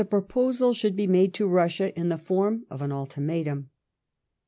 proposal 0.09 0.73
should 0.73 0.95
be 0.95 1.05
made 1.05 1.31
to 1.31 1.47
Bussia 1.47 1.93
in 1.95 2.09
the 2.09 2.17
form 2.17 2.65
of 2.71 2.81
an 2.81 2.89
ultimatam. 2.91 3.67